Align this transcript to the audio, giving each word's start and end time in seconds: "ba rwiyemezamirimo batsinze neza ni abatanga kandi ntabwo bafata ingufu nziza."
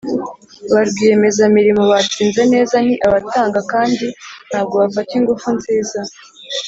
"ba 0.71 0.81
rwiyemezamirimo 0.87 1.83
batsinze 1.91 2.41
neza 2.53 2.75
ni 2.85 2.95
abatanga 3.07 3.59
kandi 3.71 4.05
ntabwo 4.49 4.73
bafata 4.83 5.11
ingufu 5.19 5.47
nziza." 5.57 5.99